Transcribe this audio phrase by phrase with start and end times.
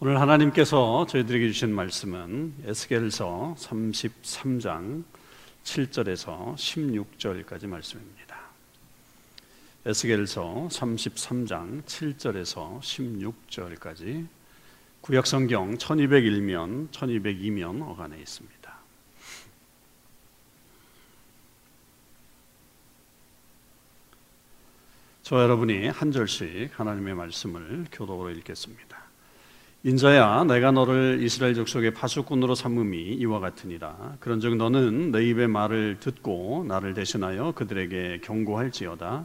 [0.00, 5.02] 오늘 하나님께서 저희들에게 주신 말씀은 에스겔서 33장
[5.64, 8.38] 7절에서 16절까지 말씀입니다.
[9.84, 14.28] 에스겔서 33장 7절에서 16절까지
[15.00, 18.78] 구약 성경 1201면 1202면 어간에 있습니다.
[25.24, 28.87] 저 여러분이 한 절씩 하나님의 말씀을 교독으로 읽겠습니다.
[29.88, 34.16] 인자야 내가 너를 이스라엘 족속의 파수꾼으로 삼음이 이와 같으니라.
[34.20, 39.24] 그런즉 너는 내 입의 말을 듣고 나를 대신하여 그들에게 경고할지어다.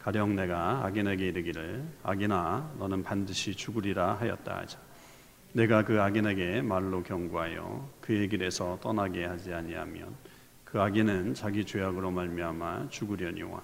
[0.00, 4.78] 가령 내가 악인에게 이르기를 악인아 너는 반드시 죽으리라 하였다 하자.
[5.54, 10.14] 내가 그 악인에게 말로 경고하여 그의 길에서 떠나게 하지 아니하면
[10.62, 13.62] 그 악인은 자기 죄악으로 말미암아 죽으려니와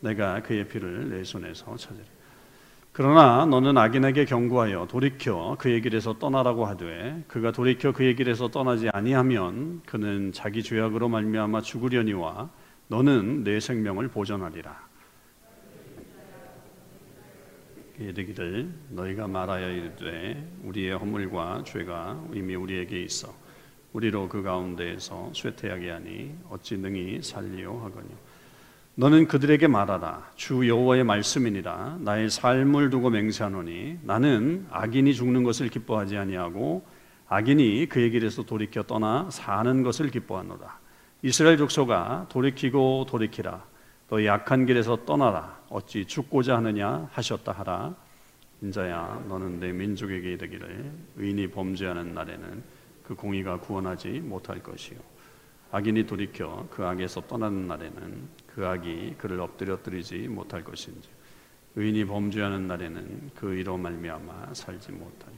[0.00, 2.17] 내가 그의 피를 내 손에서 찾으리.
[2.98, 9.82] 그러나 너는 악인에게 경고하여 돌이켜 그의 길에서 떠나라고 하되 그가 돌이켜 그의 길에서 떠나지 아니하면
[9.86, 12.50] 그는 자기 죄악으로 말미암아 죽으려니와
[12.88, 14.88] 너는 내 생명을 보존하리라.
[18.00, 23.32] 이르기를 너희가 말하여 이르되 우리의 허물과 죄가 이미 우리에게 있어
[23.92, 28.27] 우리로 그 가운데에서 쇠퇴하게 하니 어찌 능히 살리요 하거니와
[29.00, 30.28] 너는 그들에게 말하라.
[30.34, 31.98] 주 여호와의 말씀이니라.
[32.00, 36.84] 나의 삶을 두고 맹세하노니 나는 악인이 죽는 것을 기뻐하지 아니하고
[37.28, 40.80] 악인이 그의 길에서 돌이켜 떠나 사는 것을 기뻐하노라.
[41.22, 43.64] 이스라엘 족속아 돌이키고 돌이키라.
[44.08, 45.60] 너 약한 길에서 떠나라.
[45.68, 47.94] 어찌 죽고자 하느냐 하셨다 하라.
[48.62, 52.64] 인자야 너는 내 민족에게 이르기를 의인이 범죄하는 날에는
[53.04, 54.98] 그 공의가 구원하지 못할 것이요.
[55.70, 61.08] 악인이 돌이켜 그 악에서 떠나는 날에는 그 악이 그를 엎드려뜨리지 못할 것인지
[61.76, 65.36] 의인이 범죄하는 날에는 그 의로 말미암아 살지 못하니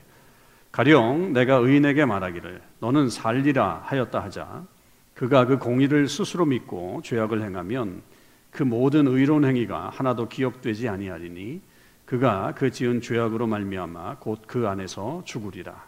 [0.73, 4.65] 가령 내가 의인에게 말하기를 너는 살리라 하였다 하자
[5.13, 8.01] 그가 그 공의를 스스로 믿고 죄악을 행하면
[8.51, 11.61] 그 모든 의로운 행위가 하나도 기억되지 아니하리니
[12.07, 15.85] 그가 그 지은 죄악으로 말미암아 곧 그 안에서 죽으리라.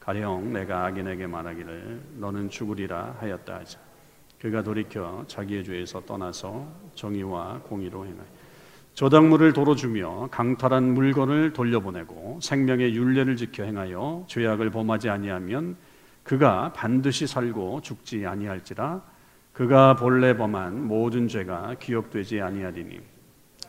[0.00, 3.83] 가령 내가 악인에게 말하기를 너는 죽으리라 하였다 하자
[4.40, 8.26] 그가 돌이켜 자기의 죄에서 떠나서 정의와 공의로 행하여
[8.94, 15.76] 저당물을 도로 주며 강탈한 물건을 돌려보내고 생명의 윤례를 지켜 행하여 죄악을 범하지 아니하면
[16.22, 19.02] 그가 반드시 살고 죽지 아니할지라
[19.52, 23.14] 그가 본래 범한 모든 죄가 기억되지 아니하리니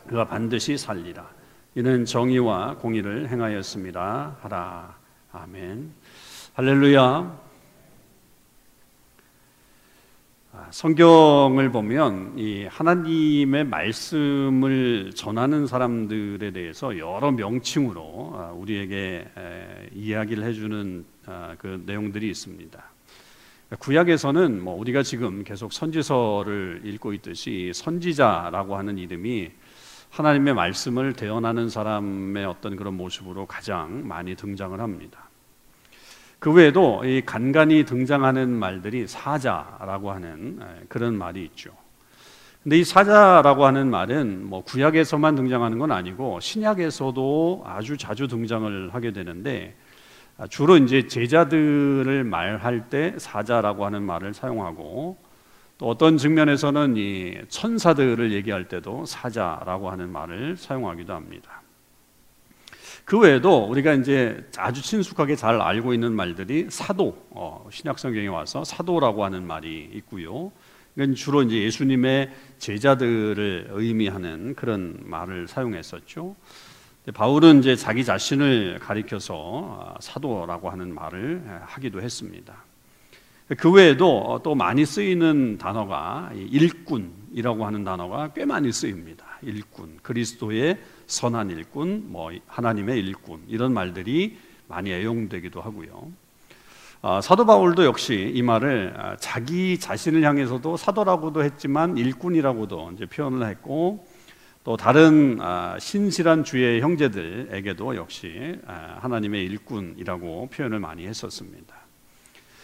[0.06, 1.28] 그가 반드시 살리라.
[1.74, 4.38] 이는 정의와 공의를 행하였습니다.
[4.40, 4.96] 하라.
[5.32, 5.92] 아멘.
[6.54, 7.46] 할렐루야
[10.52, 19.28] 아, 성경을 보면 이 하나님의 말씀을 전하는 사람들에 대해서 여러 명칭으로 아, 우리에게
[19.94, 22.84] 이야기를 해주는 아, 그 내용들이 있습니다.
[23.78, 29.50] 구약에서는 뭐 우리가 지금 계속 선지서를 읽고 있듯이 선지자라고 하는 이름이
[30.10, 35.25] 하나님의 말씀을 대언하는 사람의 어떤 그런 모습으로 가장 많이 등장을 합니다.
[36.38, 41.70] 그 외에도 이 간간히 등장하는 말들이 사자라고 하는 그런 말이 있죠.
[42.62, 49.12] 근데 이 사자라고 하는 말은 뭐 구약에서만 등장하는 건 아니고 신약에서도 아주 자주 등장을 하게
[49.12, 49.76] 되는데
[50.38, 55.16] 아, 주로 이제 제자들을 말할 때 사자라고 하는 말을 사용하고
[55.78, 61.62] 또 어떤 측면에서는 이 천사들을 얘기할 때도 사자라고 하는 말을 사용하기도 합니다.
[63.06, 68.64] 그 외에도 우리가 이제 아주 친숙하게 잘 알고 있는 말들이 사도, 어, 신약 성경에 와서
[68.64, 70.50] 사도라고 하는 말이 있고요.
[70.96, 76.34] 이건 주로 이제 예수님의 제자들을 의미하는 그런 말을 사용했었죠.
[77.14, 82.56] 바울은 이제 자기 자신을 가리켜서 아, 사도라고 하는 말을 하기도 했습니다.
[83.56, 89.24] 그 외에도 또 많이 쓰이는 단어가 일꾼이라고 하는 단어가 꽤 많이 쓰입니다.
[89.42, 96.10] 일꾼, 그리스도의 선한 일꾼, 뭐 하나님의 일꾼 이런 말들이 많이 애용되기도 하고요.
[97.02, 103.46] 아, 사도 바울도 역시 이 말을 아, 자기 자신을 향해서도 사도라고도 했지만 일꾼이라고도 이제 표현을
[103.48, 104.06] 했고
[104.64, 111.76] 또 다른 아, 신실한 주의 형제들에게도 역시 아, 하나님의 일꾼이라고 표현을 많이 했었습니다.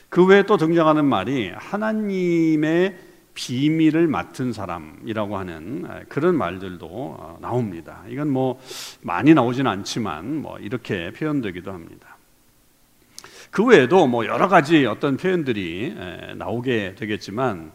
[0.09, 8.03] 그 외에 또 등장하는 말이 하나님의 비밀을 맡은 사람이라고 하는 그런 말들도 어, 나옵니다.
[8.09, 8.61] 이건 뭐
[9.01, 12.17] 많이 나오진 않지만 뭐 이렇게 표현되기도 합니다.
[13.51, 15.95] 그 외에도 뭐 여러 가지 어떤 표현들이
[16.37, 17.73] 나오게 되겠지만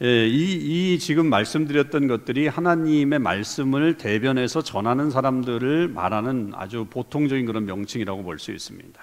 [0.00, 8.22] 이, 이 지금 말씀드렸던 것들이 하나님의 말씀을 대변해서 전하는 사람들을 말하는 아주 보통적인 그런 명칭이라고
[8.22, 8.98] 볼 수 있습니다.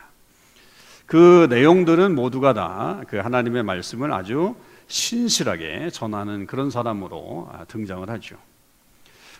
[1.06, 4.56] 그 내용들은 모두가 다 그 하나님의 말씀을 아주
[4.88, 8.38] 신실하게 전하는 그런 사람으로 아, 등장을 하죠.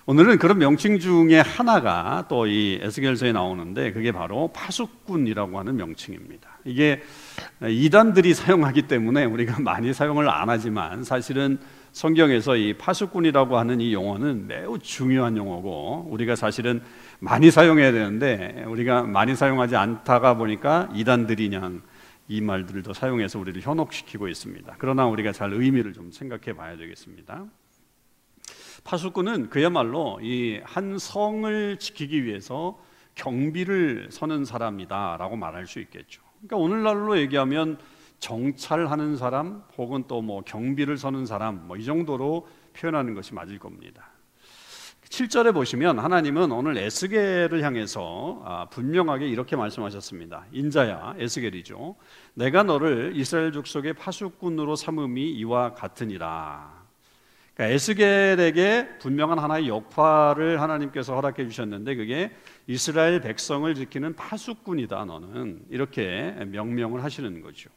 [0.10, 6.48] 오늘은 그런 명칭 중에 하나가 또 이 에스겔서에 나오는데 그게 바로 파수꾼이라고 하는 명칭입니다.
[6.64, 7.02] 이게
[7.62, 11.58] 이단들이 사용하기 때문에 우리가 많이 사용을 안 하지만 사실은
[11.92, 16.82] 성경에서 이 파수꾼이라고 하는 이 용어는 매우 중요한 용어고 우리가 사실은
[17.20, 21.82] 많이 사용해야 되는데 우리가 많이 사용하지 않다가 보니까 이단들이 그냥
[22.28, 24.76] 이 말들도 사용해서 우리를 현혹시키고 있습니다.
[24.80, 27.46] 그러나 우리가 잘 의미를 좀 생각해 봐야 되겠습니다.
[28.84, 32.80] 파수꾼은 그야말로 이 한 성을 지키기 위해서
[33.16, 36.22] 경비를 서는 사람이다라고 말할 수 있겠죠.
[36.38, 37.78] 그러니까 오늘날로 얘기하면
[38.20, 44.07] 정찰하는 사람 혹은 또 뭐 경비를 서는 사람 뭐 이 정도로 표현하는 것이 맞을 겁니다.
[45.10, 50.46] 7절에 보시면 하나님은 오늘 에스겔을 향해서 아, 분명하게 이렇게 말씀하셨습니다.
[50.52, 51.96] 인자야 에스겔이죠.
[52.34, 56.86] 내가 너를 이스라엘 족속의 파수꾼으로 삼음이 이와 같으니라.
[57.54, 62.32] 그러니까 에스겔에게 분명한 하나의 역할을 하나님께서 허락해 주셨는데 그게
[62.68, 67.70] 이스라엘 백성을 지키는 파수꾼이다 너는 이렇게 명명을 하시는 거죠.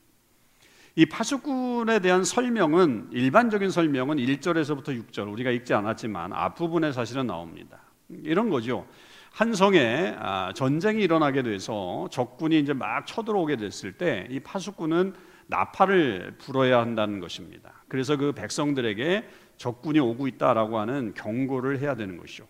[1.01, 7.81] 이 파수꾼에 대한 설명은 일반적인 설명은 1절에서부터 6절 우리가 읽지 않았지만 앞부분에 사실은 나옵니다.
[8.11, 8.87] 이런 거죠.
[9.33, 15.15] 한 성에 아, 전쟁이 일어나게 돼서 적군이 이제 막 쳐들어오게 됐을 때 이 파수꾼은
[15.47, 17.83] 나팔을 불어야 한다는 것입니다.
[17.89, 19.27] 그래서 그 백성들에게
[19.57, 22.47] 적군이 오고 있다라고 하는 경고를 해야 되는 것이죠.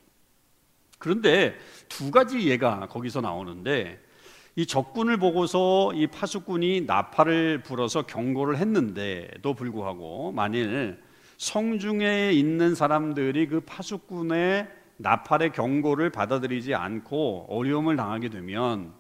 [0.99, 1.57] 그런데
[1.89, 4.10] 두 가지 예가 거기서 나오는데
[4.57, 10.99] 이 적군을 보고서 이 파수꾼이 나팔을 불어서 경고를 했는데도 불구하고 만일
[11.39, 14.69] 성중에 있는 사람들이 그 파수꾼의
[14.99, 18.93] 나팔의 경고를 받아들이지 않고 어려움을 당하게 되면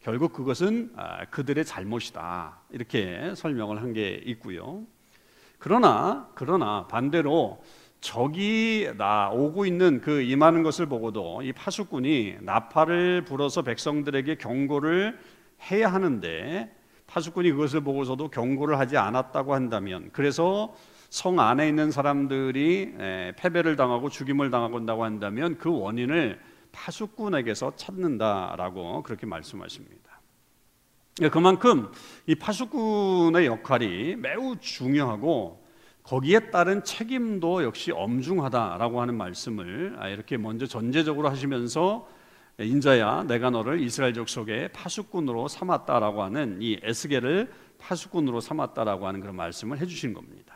[0.00, 4.84] 결국 그것은 아, 그들의 잘못이다 이렇게 설명을 한 게 있고요.
[5.58, 7.60] 그러나 그러나 반대로
[8.00, 15.18] 적이 나 오고 있는 그 임하는 것을 보고도 이 파수꾼이 나팔을 불어서 백성들에게 경고를
[15.70, 16.74] 해야 하는데
[17.06, 20.74] 파수꾼이 그것을 보고서도 경고를 하지 않았다고 한다면 그래서
[21.10, 22.92] 성 안에 있는 사람들이
[23.36, 26.38] 패배를 당하고 죽임을 당하고 한다면 그 원인을
[26.70, 30.20] 파수꾼에게서 찾는다라고 그렇게 말씀하십니다.
[31.32, 31.90] 그만큼
[32.26, 35.66] 이 파수꾼의 역할이 매우 중요하고
[36.08, 42.08] 거기에 따른 책임도 역시 엄중하다라고 하는 말씀을 아, 이렇게 먼저 전제적으로 하시면서
[42.58, 49.80] 인자야 내가 너를 이스라엘 족속의 파수꾼으로 삼았다라고 하는 이 에스겔을 파수꾼으로 삼았다라고 하는 그런 말씀을
[49.80, 50.54] 해주신 겁니다.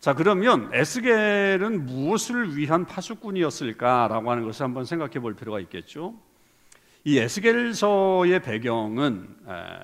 [0.00, 6.12] 자 그러면 에스겔은 무엇을 위한 파수꾼이었을까라고 하는 것을 한번 생각해 볼 필요가 있겠죠.
[7.04, 9.28] 이 에스겔서의 배경은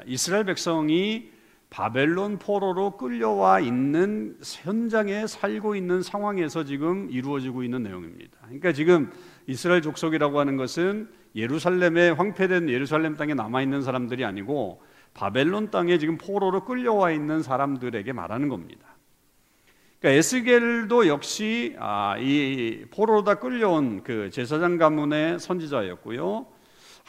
[0.07, 1.31] 이스라엘 백성이
[1.71, 8.39] 바벨론 포로로 끌려와 있는 현장에 살고 있는 상황에서 지금 이루어지고 있는 내용입니다.
[8.43, 9.13] 그러니까 지금
[9.47, 14.83] 이스라엘 족속이라고 하는 것은 예루살렘에 황폐된 예루살렘 땅에 남아 있는 사람들이 아니고
[15.15, 18.97] 바벨론 땅에 지금 포로로 끌려와 있는 사람들에게 말하는 겁니다.
[20.01, 26.47] 그러니까 에스겔도 역시 아, 이 포로로다 끌려온 그 제사장 가문의 선지자였고요.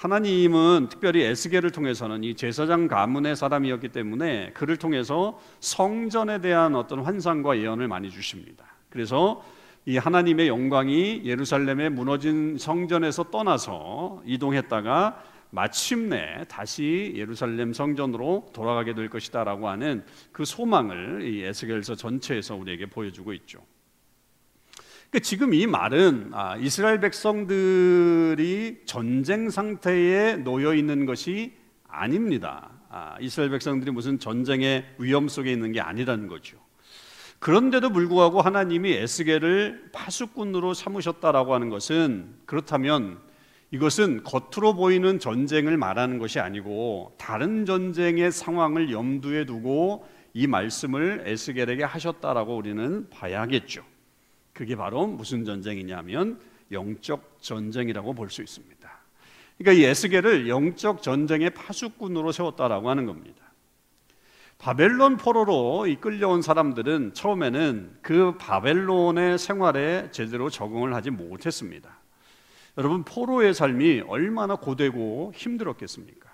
[0.02, 7.60] 하나님은 특별히 에스겔을 통해서는 이 제사장 가문의 사람이었기 때문에 그를 통해서 성전에 대한 어떤 환상과
[7.60, 8.66] 예언을 많이 주십니다.
[8.90, 9.44] 그래서
[9.86, 19.70] 이 하나님의 영광이 예루살렘의 무너진 성전에서 떠나서 이동했다가 마침내 다시 예루살렘 성전으로 돌아가게 될 것이다라고
[19.70, 23.60] 하는 그 소망을 이 에스겔서 전체에서 우리에게 보여주고 있죠.
[25.12, 31.52] 그러니까 지금 이 말은 아, 이스라엘 백성들이 전쟁 상태에 놓여 있는 것이
[31.90, 32.70] 아닙니다.
[32.88, 36.58] 아, 이스라엘 백성들이 무슨 전쟁의 위험 속에 있는 게 아니라는 거죠.
[37.40, 43.20] 그런데도 불구하고 하나님이 에스겔을 파수꾼으로 삼으셨다라고 하는 것은 그렇다면
[43.72, 51.84] 이것은 겉으로 보이는 전쟁을 말하는 것이 아니고 다른 전쟁의 상황을 염두에 두고 이 말씀을 에스겔에게
[51.84, 53.91] 하셨다라고 우리는 봐야겠죠.
[54.54, 56.40] 그게 바로 무슨 전쟁이냐면
[56.72, 58.90] 영적 전쟁이라고 볼 수 있습니다.
[59.58, 63.42] 그러니까 이 에스겔을 영적 전쟁의 파수꾼으로 세웠다라고 하는 겁니다.
[64.58, 71.98] 바벨론 포로로 이끌려온 사람들은 처음에는 그 바벨론의 생활에 제대로 적응을 하지 못했습니다.
[72.78, 76.30] 여러분 포로의 삶이 얼마나 고되고 힘들었겠습니까?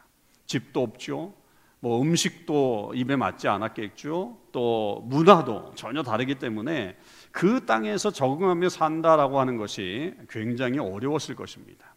[0.45, 1.33] 집도 없죠.
[1.79, 4.37] 뭐 음식도 입에 맞지 않았겠죠.
[4.51, 6.97] 또 문화도 전혀 다르기 때문에
[7.31, 11.93] 그 땅에서 적응하며 산다라고 하는 것이 굉장히 어려웠을 것입니다.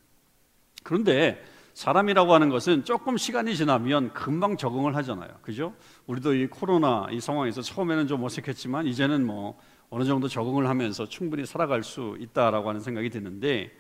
[0.82, 5.30] 그런데 사람이라고 하는 것은 조금 시간이 지나면 금방 적응을 하잖아요.
[5.40, 5.72] 그죠?
[6.06, 9.58] 우리도 이 코로나 이 상황에서 처음에는 좀 어색했지만 이제는 뭐
[9.88, 13.70] 어느 정도 적응을 하면서 충분히 살아갈 수 있다라고 하는 생각이 드는데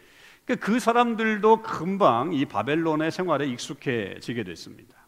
[0.60, 4.99] 그 사람들도 금방 이 바벨론의 생활에 익숙해지게 됐습니다.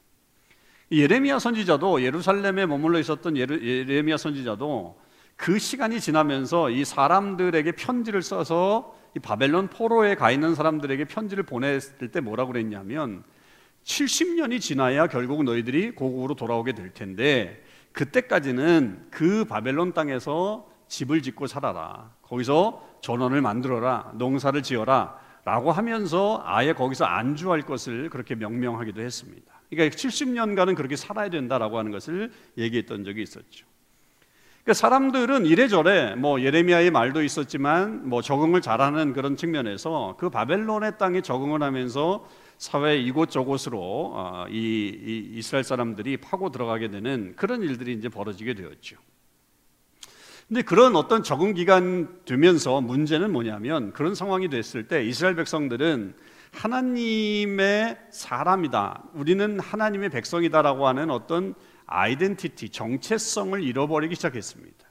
[0.93, 5.01] 예레미야 선지자도 예루살렘에 머물러 있었던 예레미야 선지자도
[5.37, 12.11] 그 시간이 지나면서 이 사람들에게 편지를 써서 이 바벨론 포로에 가 있는 사람들에게 편지를 보냈을
[12.11, 13.25] 때 뭐라고 그랬냐면
[13.85, 22.11] 70년이 지나야 결국 너희들이 고국으로 돌아오게 될 텐데 그때까지는 그 바벨론 땅에서 집을 짓고 살아라.
[22.23, 24.13] 거기서 전원을 만들어라.
[24.15, 25.19] 농사를 지어라.
[25.45, 29.52] 라고 하면서 아예 거기서 안주할 것을 그렇게 명명하기도 했습니다.
[29.77, 33.67] 그러니까 70년간은 그렇게 살아야 된다라고 하는 것을 얘기했던 적이 있었죠.
[34.63, 41.21] 그러니까 사람들은 이래저래 뭐 예레미야의 말도 있었지만 뭐 적응을 잘하는 그런 측면에서 그 바벨론의 땅에
[41.21, 43.81] 적응을 하면서 사회 이곳저곳으로
[44.15, 48.97] 어, 이, 이스라엘 사람들이 파고 들어가게 되는 그런 일들이 이제 벌어지게 되었죠.
[50.47, 56.15] 근데 그런 어떤 적응 기간 되면서 문제는 뭐냐면 그런 상황이 됐을 때 이스라엘 백성들은
[56.53, 59.05] 하나님의 사람이다.
[59.15, 61.55] 우리는 하나님의 백성이다라고 하는 어떤
[61.87, 64.87] 아이덴티티, 정체성을 잃어버리기 시작했습니다.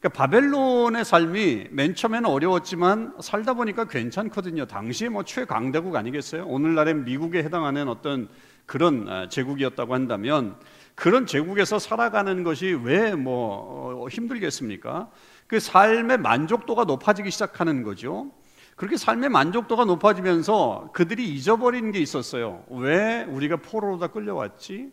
[0.00, 4.66] 그러니까 바벨론의 삶이 맨 처음에는 어려웠지만 살다 보니까 괜찮거든요.
[4.66, 6.46] 당시에 뭐 최강대국 아니겠어요?
[6.46, 8.28] 오늘날의 미국에 해당하는 어떤
[8.66, 10.56] 그런 아, 제국이었다고 한다면
[10.94, 15.10] 그런 제국에서 살아가는 것이 왜뭐 어, 힘들겠습니까?
[15.46, 18.30] 그 삶의 만족도가 높아지기 시작하는 거죠.
[18.76, 22.62] 그렇게 삶의 만족도가 높아지면서 그들이 잊어버린 게 있었어요.
[22.68, 24.92] 왜 우리가 포로로다 끌려왔지?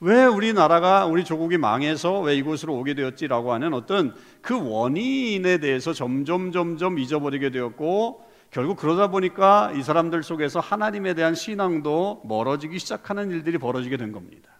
[0.00, 6.50] 왜 우리나라가 우리 조국이 망해서 왜 이곳으로 오게 되었지라고 하는 어떤 그 원인에 대해서 점점
[6.50, 13.58] 점점 잊어버리게 되었고 결국 그러다 보니까 이 사람들 속에서 하나님에 대한 신앙도 멀어지기 시작하는 일들이
[13.58, 14.50] 벌어지게 된 겁니다.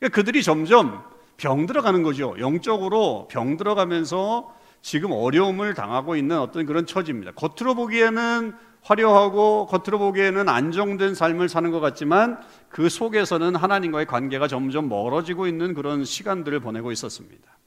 [0.00, 1.02] 그러니까 그들이 점점
[1.36, 2.34] 병 들어가는 거죠.
[2.40, 4.52] 영적으로 병 들어가면서
[4.82, 7.32] 지금 어려움을 당하고 있는 어떤 그런 처지입니다.
[7.32, 14.88] 겉으로 보기에는 화려하고 겉으로 보기에는 안정된 삶을 사는 것 같지만 그 속에서는 하나님과의 관계가 점점
[14.88, 17.58] 멀어지고 있는 그런 시간들을 보내고 있었습니다.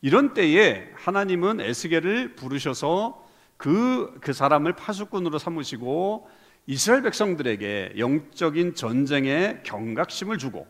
[0.00, 3.26] 이런 때에 하나님은 에스겔을 부르셔서
[3.56, 6.28] 그, 그 사람을 파수꾼으로 삼으시고
[6.68, 10.68] 이스라엘 백성들에게 영적인 전쟁에 경각심을 주고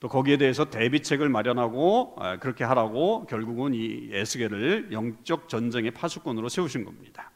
[0.00, 6.84] 또 거기에 대해서 대비책을 마련하고 아, 그렇게 하라고 결국은 이 에스겔을 영적 전쟁의 파수꾼으로 세우신
[6.84, 7.30] 겁니다.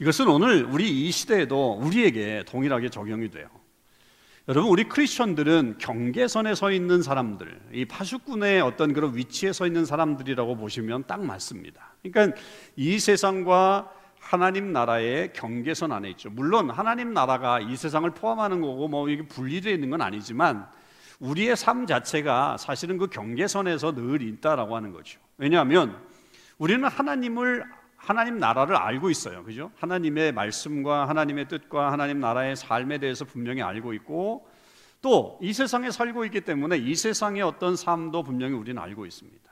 [0.00, 3.48] 이것은 오늘 우리 이 시대에도 우리에게 동일하게 적용이 돼요.
[4.48, 10.56] 여러분 우리 크리스천들은 경계선에 서 있는 사람들, 이 파수꾼의 어떤 그런 위치에 서 있는 사람들이라고
[10.56, 11.94] 보시면 딱 맞습니다.
[12.02, 12.36] 그러니까
[12.76, 16.30] 이 세상과 하나님 나라의 경계선 안에 있죠.
[16.30, 20.66] 물론 하나님 나라가 이 세상을 포함하는 거고 뭐 이게 분리되어 있는 건 아니지만
[21.20, 25.20] 우리의 삶 자체가 사실은 그 경계선에서 늘 있다라고 하는 거죠.
[25.36, 25.96] 왜냐하면
[26.58, 27.64] 우리는 하나님을
[27.96, 29.44] 하나님 나라를 알고 있어요.
[29.44, 29.70] 그죠?
[29.76, 34.48] 하나님의 말씀과 하나님의 뜻과 하나님 나라의 삶에 대해서 분명히 알고 있고
[35.02, 39.50] 또 이 세상에 살고 있기 때문에 이 세상의 어떤 삶도 분명히 우리는 알고 있습니다.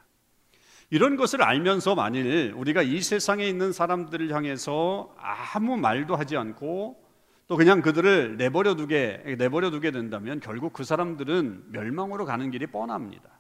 [0.91, 7.08] 이런 것을 알면서 만일 우리가 이 세상에 있는 사람들을 향해서 아무 말도 하지 않고
[7.49, 13.31] 또 그냥 그들을 내버려 두게 내버려 두게 된다면 결국 그 사람들은 멸망으로 가는 길이 뻔합니다.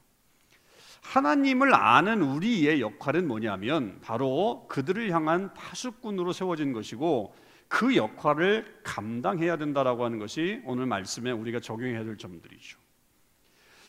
[1.02, 7.34] 하나님을 아는 우리의 역할은 뭐냐면 바로 그들을 향한 파수꾼으로 세워진 것이고
[7.68, 12.78] 그 역할을 감당해야 된다라고 하는 것이 오늘 말씀에 우리가 적용해야 될 점들이죠.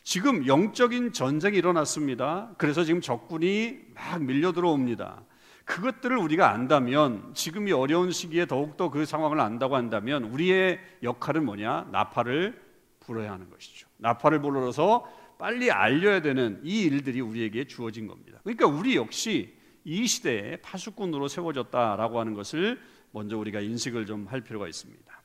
[0.02, 2.52] 지금 영적인 전쟁이 일어났습니다.
[2.58, 5.24] 그래서 지금 적군이 막 밀려 들어옵니다.
[5.70, 11.88] 그것들을 우리가 안다면 지금 이 어려운 시기에 더욱더 그 상황을 안다고 한다면 우리의 역할은 뭐냐?
[11.92, 12.60] 나팔을
[12.98, 13.86] 불어야 하는 것이죠.
[13.98, 15.08] 나팔을 불러서
[15.38, 18.40] 빨리 알려야 되는 이 일들이 우리에게 주어진 겁니다.
[18.42, 22.80] 그러니까 우리 역시 이 시대에 파수꾼으로 세워졌다라고 하는 것을
[23.12, 25.22] 먼저 우리가 인식을 좀 할 필요가 있습니다.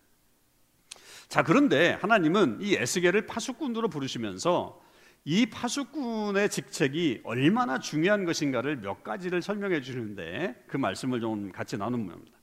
[1.28, 4.80] 자, 그런데 하나님은 이 에스겔을 파수꾼으로 부르시면서
[5.28, 12.26] 이 파수꾼의 직책이 얼마나 중요한 것인가를 몇 가지를 설명해 주시는데 그 말씀을 좀 같이 나누면
[12.26, 12.38] 니다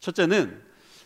[0.00, 0.62] 첫째는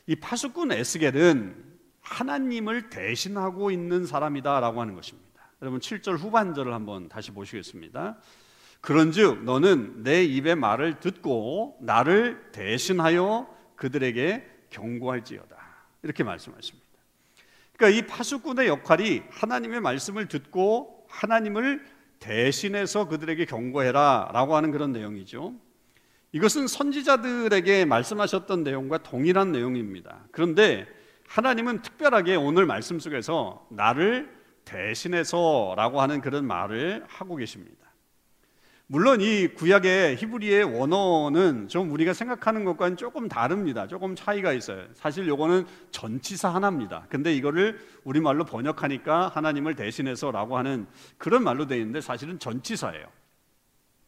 [0.08, 5.24] 이 파수꾼 에스겔은 하나님을 대신하고 있는 사람이다라고 하는 것입니다.
[5.62, 8.18] 여러분 7절 후반절을 한번 다시 보시겠습니다.
[8.80, 15.56] 그런즉 너는 내 입의 말을 듣고 나를 대신하여 그들에게 경고할지어다.
[16.02, 16.84] 이렇게 말씀하십니다.
[17.76, 21.84] 그러니까 이 파수꾼의 역할이 하나님의 말씀을 듣고 하나님을
[22.18, 25.54] 대신해서 그들에게 경고해라 라고 하는 그런 내용이죠.
[26.32, 30.24] 이것은 선지자들에게 말씀하셨던 내용과 동일한 내용입니다.
[30.32, 30.86] 그런데
[31.28, 37.83] 하나님은 특별하게 오늘 말씀 속에서 나를 대신해서라고 하는 그런 말을 하고 계십니다.
[38.86, 43.86] 물론 이 구약의 히브리의 원어는 좀 우리가 생각하는 것과는 조금 다릅니다.
[43.86, 44.84] 조금 차이가 있어요.
[44.92, 47.06] 사실 요거는 전치사 하나입니다.
[47.08, 50.86] 근데 이거를 우리말로 번역하니까 하나님을 대신해서라고 하는
[51.16, 53.06] 그런 말로 되어 있는데 사실은 전치사예요.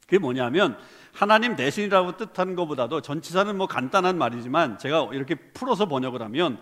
[0.02, 0.76] 그게 뭐냐면
[1.12, 6.59] 하나님 대신이라고 뜻하는 것보다도 전치사는 뭐 간단한 말이지만 제가 이렇게 풀어서 번역을 하면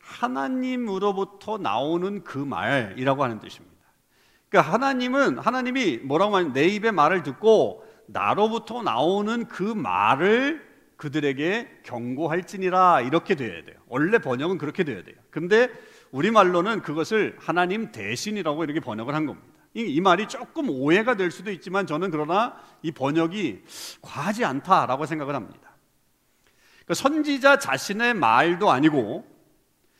[0.00, 3.67] 하나님으로부터 나오는 그 말이라고 하는 뜻입니다.
[4.48, 13.02] 그러니까 하나님은 하나님이 뭐라고 하냐면 내 입의 말을 듣고 나로부터 나오는 그 말을 그들에게 경고할지니라
[13.02, 13.76] 이렇게 돼야 돼요.
[13.86, 15.16] 원래 번역은 그렇게 돼야 돼요.
[15.30, 15.68] 근데
[16.10, 19.48] 우리말로는 그것을 하나님 대신이라고 이렇게 번역을 한 겁니다.
[19.74, 23.62] 이, 이 말이 조금 오해가 될 수도 있지만 저는 그러나 이 번역이
[24.00, 25.76] 과하지 않다라고 생각을 합니다.
[26.84, 29.24] 그러니까 선지자 자신의 말도 아니고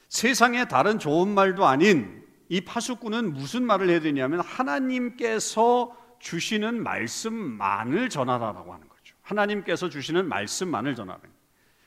[0.08, 8.72] 세상의 다른 좋은 말도 아닌 이 파수꾼은 무슨 말을 해야 되냐면 하나님께서 주시는 말씀만을 전하라라고
[8.72, 9.14] 하는 거죠.
[9.22, 11.20] 하나님께서 주시는 말씀만을 전하는.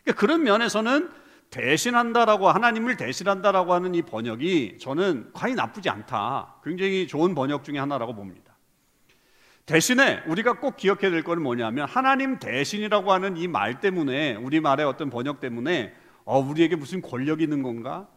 [0.03, 1.09] 그러니까 그런 면에서는
[1.49, 6.55] 대신한다라고 하나님을 대신한다라고 하는 이 번역이 저는 과히 나쁘지 않다.
[6.63, 8.51] 굉장히 좋은 번역 중에 하나라고 봅니다.
[9.65, 14.85] 대신에 우리가 꼭 기억해야 될 것은 뭐냐면 하나님 대신이라고 하는 이 말 때문에 우리 말의
[14.85, 18.07] 어떤 번역 때문에 어, 우리에게 무슨 권력이 있는 건가?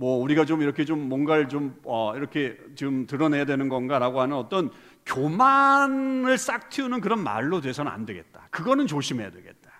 [0.00, 4.70] 뭐 우리가 좀 이렇게 좀 뭔가를 좀 어, 이렇게 좀 드러내야 되는 건가라고 하는 어떤
[5.04, 8.48] 교만을 싹 틔우는 그런 말로 돼서는 안 되겠다.
[8.50, 9.70] 그거는 조심해야 되겠다.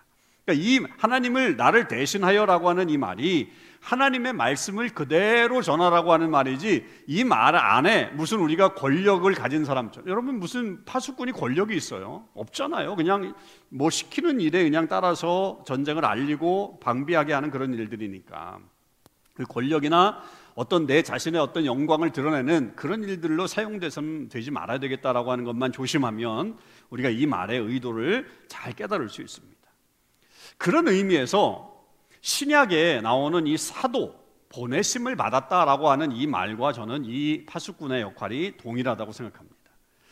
[0.44, 3.50] 그러니까 이 하나님을 나를 대신하여라고 하는 이 말이
[3.80, 10.38] 하나님의 말씀을 그대로 전하라고 하는 말이지 이 말 안에 무슨 우리가 권력을 가진 사람처럼 여러분
[10.38, 12.28] 무슨 파수꾼이 권력이 있어요?
[12.34, 12.94] 없잖아요.
[12.96, 13.34] 그냥
[13.70, 18.58] 뭐 시키는 일에 그냥 따라서 전쟁을 알리고 방비하게 하는 그런 일들이니까.
[19.40, 20.22] 그 권력이나
[20.54, 26.58] 어떤 내 자신의 어떤 영광을 드러내는 그런 일들로 사용돼서는 되지 말아야 되겠다라고 하는 것만 조심하면
[26.90, 29.58] 우리가 이 말의 의도를 잘 깨달을 수 있습니다.
[30.58, 31.70] 그런 의미에서
[32.20, 39.56] 신약에 나오는 이 사도 보내심을 받았다라고 하는 이 말과 저는 이 파수꾼의 역할이 동일하다고 생각합니다.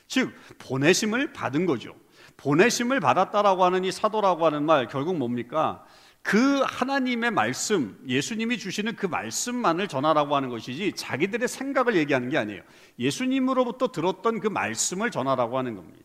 [0.06, 1.94] 즉 보내심을 받은 거죠.
[2.38, 5.84] 보내심을 받았다라고 하는 이 사도라고 하는 말 결국 뭡니까?
[6.28, 12.60] 그 하나님의 말씀, 예수님이 주시는 그 말씀만을 전하라고 하는 것이지 자기들의 생각을 얘기하는 게 아니에요.
[12.98, 16.04] 예수님으로부터 들었던 그 말씀을 전하라고 하는 겁니다.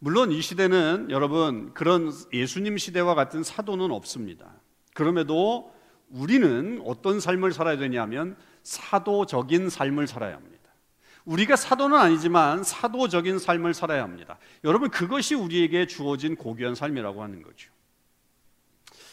[0.00, 4.52] 물론 이 시대는 여러분 그런 예수님 시대와 같은 사도는 없습니다.
[4.92, 5.72] 그럼에도
[6.10, 10.68] 우리는 어떤 삶을 살아야 되냐면 사도적인 삶을 살아야 합니다.
[11.26, 14.36] 우리가 사도는 아니지만 사도적인 삶을 살아야 합니다.
[14.64, 17.70] 여러분 그것이 우리에게 주어진 고귀한 삶이라고 하는 거죠.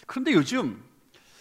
[0.10, 0.84] 그런데 요즘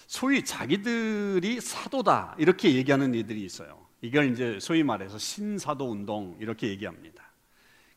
[0.07, 3.87] 소위 자기들이 사도다 이렇게 얘기하는 이들이 있어요.
[4.03, 7.23] 이걸 이제 소위 말해서 신사도 운동 이렇게 얘기합니다.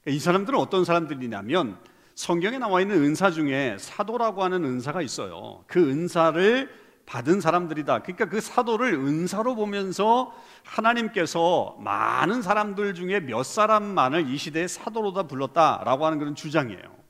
[0.01, 1.77] 그러니까 이 사람들은 어떤 사람들이냐면
[2.15, 5.65] 성경에 나와 있는 은사 중에 사도라고 하는 은사가 있어요.
[5.67, 6.73] 그 은사를
[7.05, 8.03] 받은 사람들이다.
[8.03, 16.05] 그러니까 그 사도를 은사로 보면서 하나님께서 많은 사람들 중에 몇 사람만을 이 시대에 사도로다 불렀다라고
[16.05, 17.00] 하는 그런 주장이에요.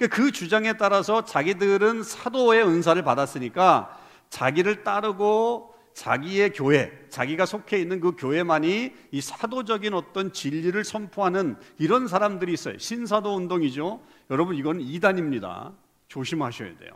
[0.00, 3.98] 그러니까 그 주장에 따라서 자기들은 사도의 은사를 받았으니까
[4.30, 12.08] 자기를 따르고 자기의 교회, 자기가 속해 있는 그 교회만이 이 사도적인 어떤 진리를 선포하는 이런
[12.08, 12.78] 사람들이 있어요.
[12.78, 14.00] 신사도 운동이죠.
[14.30, 15.72] 여러분 이건 이단입니다.
[16.08, 16.92] 조심하셔야 돼요.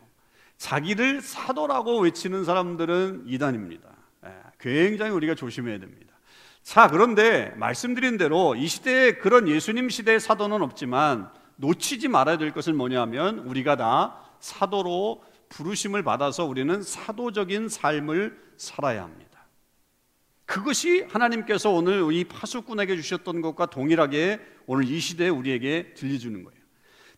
[0.57, 3.89] 자기를 사도라고 외치는 사람들은 이단입니다.
[4.25, 6.15] 예, 굉장히 우리가 조심해야 됩니다.
[6.63, 12.77] 자, 그런데 말씀드린 대로 이 시대에 그런 예수님 시대의 사도는 없지만 놓치지 말아야 될 것은
[12.77, 19.47] 뭐냐면 우리가 다 사도로 부르심을 받아서 우리는 사도적인 삶을 살아야 합니다.
[20.47, 26.65] 그것이 하나님께서 오늘 이 파수꾼에게 주셨던 것과 동일하게 오늘 이 시대에 우리에게 들려주는 거예요.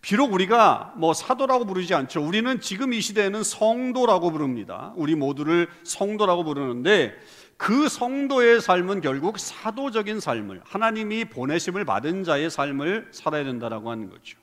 [0.01, 2.25] 비록 우리가 뭐 사도라고 부르지 않죠.
[2.25, 4.93] 우리는 지금 이 시대에는 성도라고 부릅니다.
[4.97, 7.17] 우리 모두를 성도라고 부르는데
[7.57, 14.39] 그 성도의 삶은 결국 사도적인 삶을 하나님이 보내심을 받은 자의 삶을 살아야 된다라고 하는 거죠.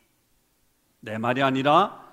[1.00, 2.04] 내 말이 아니라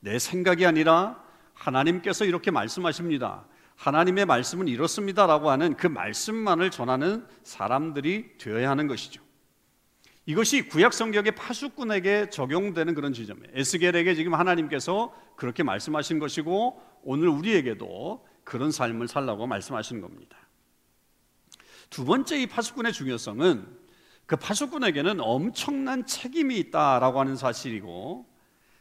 [0.00, 1.22] 내 생각이 아니라
[1.54, 3.44] 하나님께서 이렇게 말씀하십니다.
[3.76, 9.22] 하나님의 말씀은 이렇습니다라고 하는 그 말씀만을 전하는 사람들이 되어야 하는 것이죠.
[10.26, 13.48] 이것이 구약 성경의 파수꾼에게 적용되는 그런 지점이에요.
[13.54, 20.36] 에스겔에게 지금 하나님께서 그렇게 말씀하신 것이고 오늘 우리에게도 그런 삶을 살라고 말씀하시는 겁니다.
[21.90, 23.66] 두 번째 이 파수꾼의 중요성은
[24.26, 28.26] 그 파수꾼에게는 엄청난 책임이 있다라고 하는 사실이고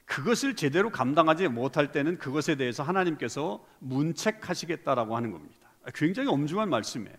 [0.05, 5.55] 그것을 제대로 감당하지 못할 때는 그것에 대해서 하나님께서 문책하시겠다라고 하는 겁니다.
[5.93, 7.17] 굉장히 엄중한 말씀이에요.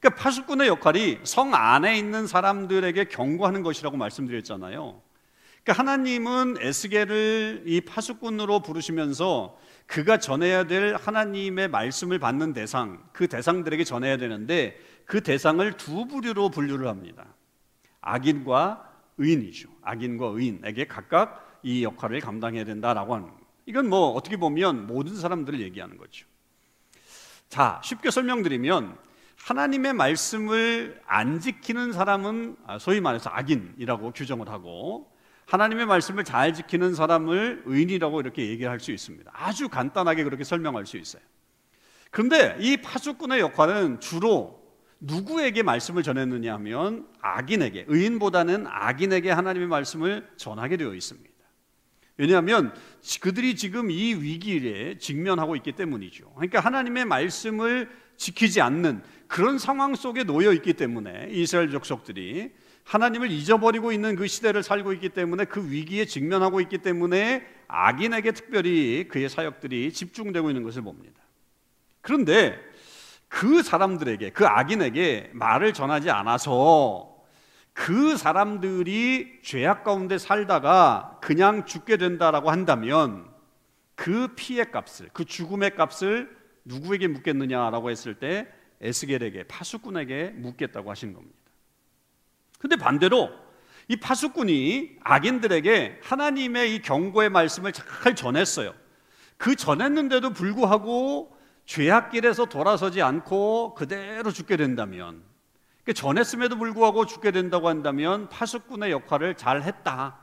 [0.00, 5.00] 그러니까 파수꾼의 역할이 성 안에 있는 사람들에게 경고하는 것이라고 말씀드렸잖아요.
[5.64, 13.82] 그러니까 하나님은 에스겔을 이 파수꾼으로 부르시면서 그가 전해야 될 하나님의 말씀을 받는 대상, 그 대상들에게
[13.84, 17.34] 전해야 되는데 그 대상을 두 부류로 분류를 합니다.
[18.02, 19.70] 악인과 의인이죠.
[19.82, 23.30] 악인과 의인에게 각각 이 역할을 감당해야 된다라고 하는.
[23.64, 26.26] 이건 뭐 어떻게 보면 모든 사람들을 얘기하는 거죠.
[27.48, 28.98] 자, 쉽게 설명드리면
[29.38, 35.13] 하나님의 말씀을 안 지키는 사람은 소위 말해서 악인이라고 규정을 하고
[35.46, 39.30] 하나님의 말씀을 잘 지키는 사람을 의인이라고 이렇게 얘기할 수 있습니다.
[39.34, 41.22] 아주 간단하게 그렇게 설명할 수 있어요.
[42.10, 44.62] 그런데 이 파수꾼의 역할은 주로
[45.00, 51.34] 누구에게 말씀을 전했느냐 하면 악인에게, 의인보다는 악인에게 하나님의 말씀을 전하게 되어 있습니다.
[52.16, 52.72] 왜냐하면
[53.20, 56.30] 그들이 지금 이 위기에 직면하고 있기 때문이죠.
[56.34, 62.52] 그러니까 하나님의 말씀을 지키지 않는 그런 상황 속에 놓여 있기 때문에 이스라엘 족속들이
[62.84, 69.08] 하나님을 잊어버리고 있는 그 시대를 살고 있기 때문에 그 위기에 직면하고 있기 때문에 악인에게 특별히
[69.08, 71.22] 그의 사역들이 집중되고 있는 것을 봅니다.
[72.02, 72.58] 그런데
[73.28, 77.14] 그 사람들에게, 그 악인에게 말을 전하지 않아서
[77.72, 83.26] 그 사람들이 죄악 가운데 살다가 그냥 죽게 된다라고 한다면
[83.96, 88.46] 그 피해 값을, 그 죽음의 값을 누구에게 묻겠느냐라고 했을 때
[88.80, 91.43] 에스겔에게, 파수꾼에게 묻겠다고 하신 겁니다.
[92.58, 93.30] 근데 반대로
[93.88, 98.74] 이 파수꾼이 악인들에게 하나님의 이 경고의 말씀을 잘 전했어요.
[99.36, 101.36] 그 전했는데도 불구하고
[101.66, 105.22] 죄악길에서 돌아서지 않고 그대로 죽게 된다면,
[105.82, 110.18] 그러니까 전했음에도 불구하고 죽게 된다고 한다면 파수꾼의 역할을 잘 했다.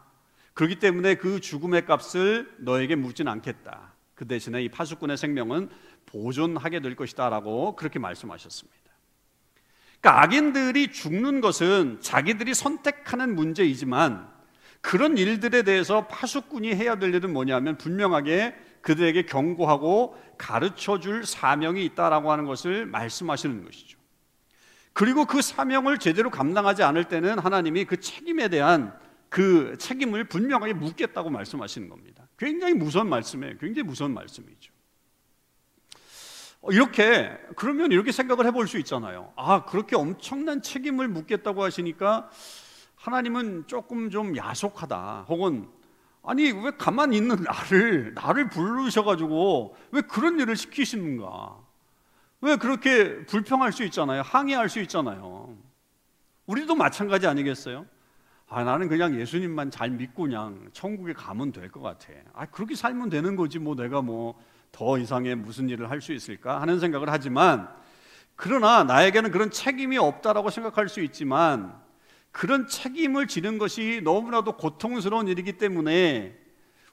[0.54, 3.94] 그렇기 때문에 그 죽음의 값을 너에게 묻진 않겠다.
[4.15, 5.70] 그 대신에 이 파수꾼의 생명은
[6.08, 8.90] 보존하게 될 것이다라고 그렇게 말씀하셨습니다.
[10.02, 14.28] 그러니까 악인들이 죽는 것은 자기들이 선택하는 문제이지만
[14.82, 22.32] 그런 일들에 대해서 파수꾼이 해야 될 일은 뭐냐면 분명하게 그들에게 경고하고 가르쳐 줄 사명이 있다라고
[22.32, 24.00] 하는 것을 말씀하시는 것이죠.
[24.94, 28.94] 그리고 그 사명을 제대로 감당하지 않을 때는 하나님이 그 책임에 대한
[29.30, 32.28] 그 책임을 분명하게 묻겠다고 말씀하시는 겁니다.
[32.38, 33.58] 굉장히 무서운 말씀이에요.
[33.60, 34.74] 굉장히 무서운 말씀이죠.
[36.62, 39.34] 어, 이렇게 그러면 이렇게 생각을 해볼 수 있잖아요.
[39.36, 42.30] 아 그렇게 엄청난 책임을 묻겠다고 하시니까
[42.95, 45.26] 하나님은 조금 좀 야속하다.
[45.28, 45.67] 혹은
[46.24, 51.58] 아니 왜 가만히 있는 나를 나를 부르셔가지고 왜 그런 일을 시키시는가?
[52.41, 54.21] 왜 그렇게 불평할 수 있잖아요.
[54.21, 55.56] 항의할 수 있잖아요.
[56.45, 57.86] 우리도 마찬가지 아니겠어요?
[58.47, 62.08] 아 나는 그냥 예수님만 잘 믿고 그냥 천국에 가면 될 것 같아.
[62.34, 64.39] 아 그렇게 살면 되는 거지 뭐 내가 뭐
[64.71, 67.69] 더 이상의 무슨 일을 할 수 있을까 하는 생각을 하지만
[68.36, 71.79] 그러나 나에게는 그런 책임이 없다라고 생각할 수 있지만
[72.31, 76.38] 그런 책임을 지는 것이 너무나도 고통스러운 일이기 때문에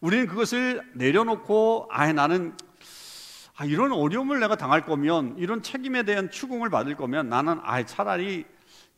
[0.00, 2.54] 우리는 그것을 내려놓고 아 나는
[3.56, 8.44] 아, 이런 어려움을 내가 당할 거면 이런 책임에 대한 추궁을 받을 거면 나는 아 차라리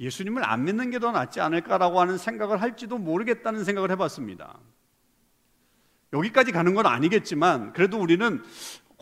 [0.01, 4.59] 예수님을 안 믿는 게 더 낫지 않을까라고 하는 생각을 할지도 모르겠다는 생각을 해봤습니다.
[6.13, 8.43] 여기까지 가는 건 아니겠지만 그래도 우리는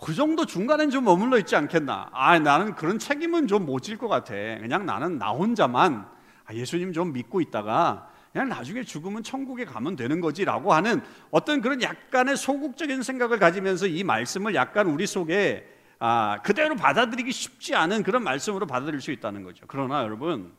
[0.01, 2.11] 그 정도 중간엔 좀 머물러 있지 않겠나.
[2.12, 4.33] 아, 나는 그런 책임은 좀 못 질 것 같아.
[4.35, 6.07] 그냥 나는 나 혼자만
[6.44, 11.83] 아, 예수님 좀 믿고 있다가 그냥 나중에 죽으면 천국에 가면 되는 거지라고 하는 어떤 그런
[11.83, 15.66] 약간의 소극적인 생각을 가지면서 이 말씀을 약간 우리 속에
[15.99, 19.64] 아, 그대로 받아들이기 쉽지 않은 그런 말씀으로 받아들일 수 있다는 거죠.
[19.66, 20.53] 그러나 여러분,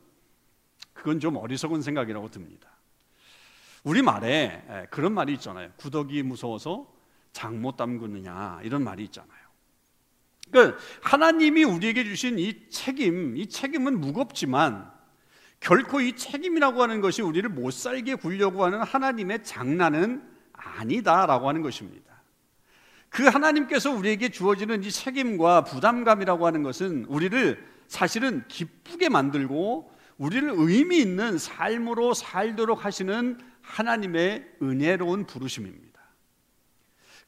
[0.92, 2.68] 그건 좀 어리석은 생각이라고 듭니다.
[3.84, 5.70] 우리 말에 그런 말이 있잖아요.
[5.76, 6.86] 구더기 무서워서
[7.32, 9.40] 장 못 담그느냐 이런 말이 있잖아요.
[10.50, 14.90] 그러니까 하나님이 우리에게 주신 이 책임, 이 책임은 무겁지만
[15.60, 22.20] 결코 이 책임이라고 하는 것이 우리를 못 살게 굴려고 하는 하나님의 장난은 아니다라고 하는 것입니다.
[23.10, 30.98] 그 하나님께서 우리에게 주어지는 이 책임과 부담감이라고 하는 것은 우리를 사실은 기쁘게 만들고 우리를 의미
[30.98, 33.38] 있는 삶으로 살도록 하시는
[33.70, 35.90] 하나님의 은혜로운 부르심입니다.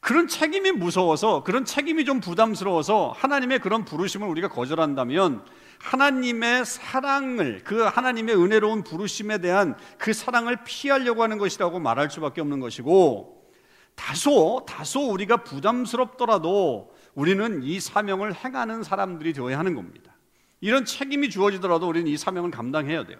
[0.03, 5.45] 그런 책임이 무서워서 그런 책임이 좀 부담스러워서 하나님의 그런 부르심을 우리가 거절한다면
[5.79, 12.59] 하나님의 사랑을 그 하나님의 은혜로운 부르심에 대한 그 사랑을 피하려고 하는 것이라고 말할 수밖에 없는
[12.59, 13.49] 것이고
[13.95, 20.13] 다소 다소 우리가 부담스럽더라도 우리는 이 사명을 행하는 사람들이 되어야 하는 겁니다.
[20.59, 23.19] 이런 책임이 주어지더라도 우리는 이 사명을 감당해야 돼요.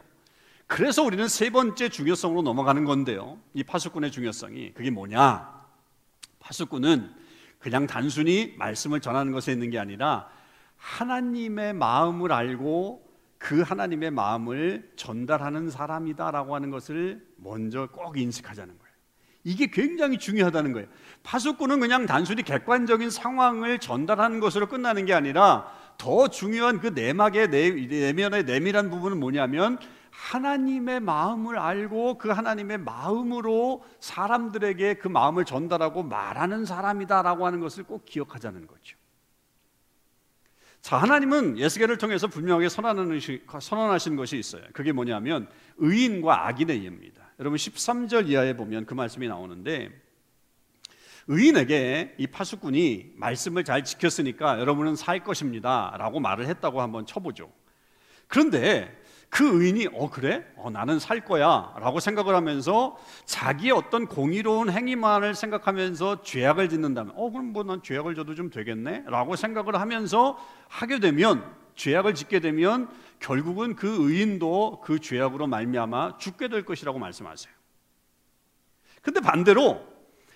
[0.73, 3.37] 그래서 우리는 세 번째 중요성으로 넘어가는 건데요.
[3.53, 5.47] 이 파수꾼의 중요성이 그게 뭐냐?
[6.39, 7.11] 파수꾼은
[7.59, 10.27] 그냥 단순히 말씀을 전하는 것에 있는 게 아니라
[10.77, 13.07] 하나님의 마음을 알고
[13.37, 18.93] 그 하나님의 마음을 전달하는 사람이다라고 하는 것을 먼저 꼭 인식하자는 거예요.
[19.43, 20.87] 이게 굉장히 중요하다는 거예요.
[21.21, 28.45] 파수꾼은 그냥 단순히 객관적인 상황을 전달하는 것으로 끝나는 게 아니라 더 중요한 그 내막의 내면의
[28.45, 29.77] 내밀한 부분은 뭐냐면
[30.13, 38.05] 하나님의 마음을 알고 그 하나님의 마음으로 사람들에게 그 마음을 전달하고 말하는 사람이다라고 하는 것을 꼭
[38.05, 38.95] 기억하자는 거죠.
[40.81, 44.61] 자, 하나님은 예수계를 통해서 분명하게 선언하신 것이 있어요.
[44.73, 45.47] 그게 뭐냐면
[45.77, 47.31] 의인과 악인의 예입니다.
[47.39, 49.89] 여러분 13절 이하에 보면 그 말씀이 나오는데
[51.27, 55.95] 의인에게 이 파수꾼이 말씀을 잘 지켰으니까 여러분은 살 것입니다.
[55.97, 57.51] 라고 말을 했다고 한번 쳐보죠.
[58.27, 59.02] 그런데
[59.33, 60.45] 그 의인이 어 그래?
[60.57, 67.47] 어 나는 살 거야라고 생각을 하면서 자기의 어떤 공의로운 행위만을 생각하면서 죄악을 짓는다면 어 그럼
[67.51, 71.43] 뭐 난 죄악을 져도 좀 되겠네라고 생각을 하면서 하게 되면
[71.75, 72.87] 죄악을 짓게 되면
[73.19, 77.51] 결국은 그 의인도 그 죄악으로 말미암아 죽게 될 것이라고 말씀하세요.
[79.01, 79.81] 근데 반대로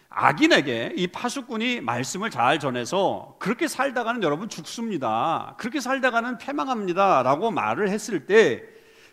[0.09, 5.53] 악인에게 이 파수꾼이 말씀을 잘 전해서 그렇게 살다가는 여러분 죽습니다.
[5.59, 8.63] 그렇게 살다가는 패망합니다라고 말을 했을 때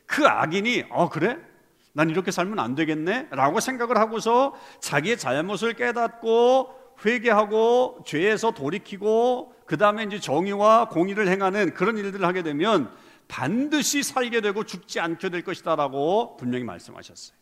[0.06, 1.38] 그 악인이 어 그래?
[1.92, 3.28] 난 이렇게 살면 안 되겠네?
[3.30, 11.74] 라고 생각을 하고서 자기의 잘못을 깨닫고 회개하고 죄에서 돌이키고 그 다음에 이제 정의와 공의를 행하는
[11.74, 12.90] 그런 일들을 하게 되면
[13.28, 17.36] 반드시 살게 되고 죽지 않게 될 것이다라고 분명히 말씀하셨어요.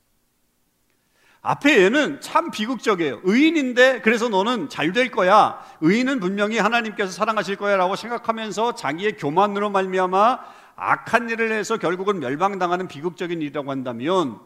[1.45, 3.21] 앞에 얘는 참 비극적이에요.
[3.25, 5.59] 의인인데 그래서 너는 잘 될 거야.
[5.81, 10.39] 의인은 분명히 하나님께서 사랑하실 거야라고 생각하면서 자기의 교만으로 말미암아
[10.77, 14.41] 악한 일을 해서 결국은 멸망당하는 비극적인 일이라고 한다면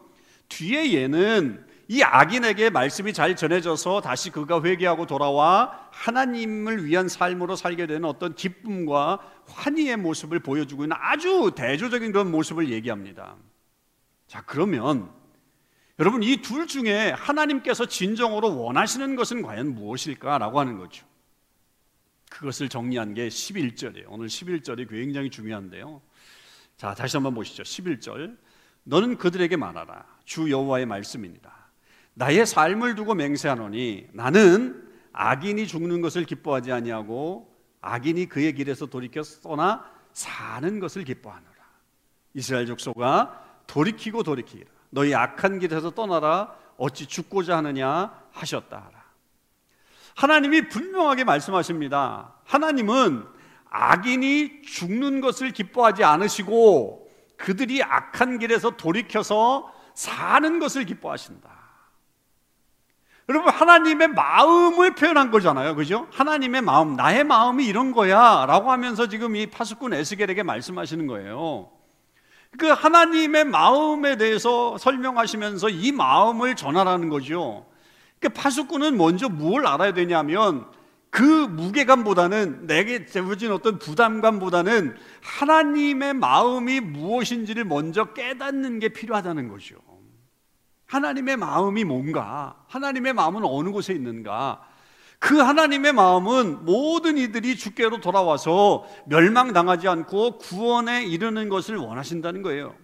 [0.49, 7.87] 뒤에 얘는 이 악인에게 말씀이 잘 전해져서 다시 그가 회개하고 돌아와 하나님을 위한 삶으로 살게
[7.87, 13.37] 되는 어떤 기쁨과 환희의 모습을 보여주고 있는 아주 대조적인 그런 모습을 얘기합니다.
[14.27, 15.11] 자, 그러면
[16.01, 21.07] 여러분 이 둘 중에 하나님께서 진정으로 원하시는 것은 과연 무엇일까라고 하는 거죠.
[22.29, 24.07] 그것을 정리한 게 11절이에요.
[24.09, 26.03] 오늘 11절이 굉장히 중요한데요.
[26.77, 27.63] 자, 다시 한번 보시죠.
[27.63, 28.37] 11절.
[28.85, 30.05] 너는 그들에게 말하라.
[30.25, 31.53] 주 여호와의 말씀입니다.
[32.15, 39.85] 나의 삶을 두고 맹세하노니 나는 악인이 죽는 것을 기뻐하지 아니하고 악인이 그의 길에서 돌이켜 떠나
[40.13, 41.57] 사는 것을 기뻐하노라.
[42.35, 44.67] 이스라엘 족속아 돌이키고 돌이키라.
[44.91, 46.55] 너희 악한 길에서 떠나라.
[46.77, 48.91] 어찌 죽고자 하느냐 하셨다.
[50.15, 52.35] 하나님이 분명하게 말씀하십니다.
[52.45, 53.27] 하나님은
[53.77, 61.55] 악인이 죽는 것을 기뻐하지 않으시고 그들이 악한 길에서 돌이켜서 사는 것을 기뻐하신다.
[63.29, 65.75] 여러분 하나님의 마음을 표현한 거잖아요.
[65.75, 66.07] 그죠?
[66.13, 71.71] 하나님의 마음, 나의 마음이 이런 거야라고 하면서 지금 이 파수꾼 에스겔에게 말씀하시는 거예요.
[72.57, 77.67] 그 하나님의 마음에 대해서 설명하시면서 이 마음을 전하라는 거죠.
[78.21, 80.67] 그 파수꾼은 먼저 뭘 알아야 되냐면
[81.11, 89.77] 그 무게감보다는 내게 주어진 어떤 부담감보다는 하나님의 마음이 무엇인지를 먼저 깨닫는 게 필요하다는 거죠.
[90.87, 94.61] 하나님의 마음이 뭔가, 하나님의 마음은 어느 곳에 있는가,
[95.19, 102.75] 그 하나님의 마음은 모든 이들이 주께로 돌아와서 멸망당하지 않고 구원에 이르는 것을 원하신다는 거예요.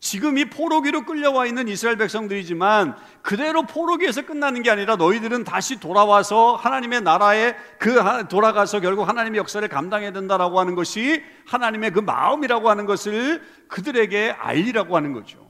[0.00, 6.54] 지금 이 포로기로 끌려와 있는 이스라엘 백성들이지만 그대로 포로기에서 끝나는 게 아니라 너희들은 다시 돌아와서
[6.54, 12.86] 하나님의 나라에 그 돌아가서 결국 하나님의 역사를 감당해야 된다라고 하는 것이 하나님의 그 마음이라고 하는
[12.86, 15.48] 것을 그들에게 알리라고 하는 거죠.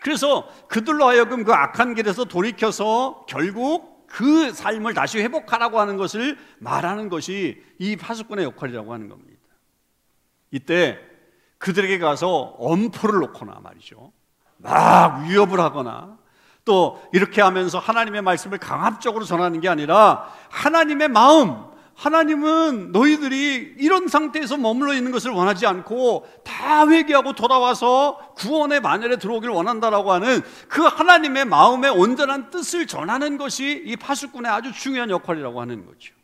[0.00, 7.10] 그래서 그들로 하여금 그 악한 길에서 돌이켜서 결국 그 삶을 다시 회복하라고 하는 것을 말하는
[7.10, 9.40] 것이 이 파수꾼의 역할이라고 하는 겁니다.
[10.50, 11.09] 이때
[11.60, 14.12] 그들에게 가서 엄포를 놓거나 말이죠.
[14.56, 16.18] 막 위협을 하거나
[16.64, 24.56] 또 이렇게 하면서 하나님의 말씀을 강압적으로 전하는 게 아니라 하나님의 마음, 하나님은 너희들이 이런 상태에서
[24.56, 31.44] 머물러 있는 것을 원하지 않고 다 회개하고 돌아와서 구원의 만열에 들어오길 원한다라고 하는 그 하나님의
[31.44, 36.14] 마음의 온전한 뜻을 전하는 것이 이 파수꾼의 아주 중요한 역할이라고 하는 거죠.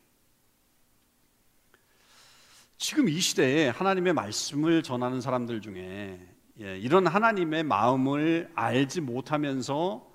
[2.78, 6.20] 지금 이 시대에 하나님의 말씀을 전하는 사람들 중에
[6.60, 10.06] 예, 이런 하나님의 마음을 알지 못하면서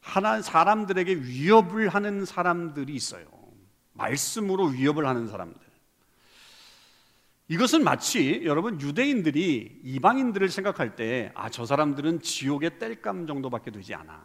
[0.00, 3.26] 하나 사람들에게 위협을 하는 사람들이 있어요.
[3.92, 5.60] 말씀으로 위협을 하는 사람들.
[7.48, 14.24] 이것은 마치 여러분 유대인들이 이방인들을 생각할 때 아 저 사람들은 지옥의 땔감 정도밖에 되지 않아.